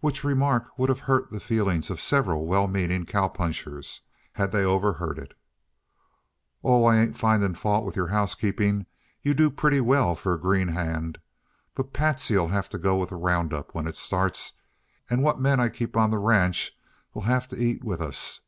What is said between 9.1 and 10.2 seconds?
you do pretty well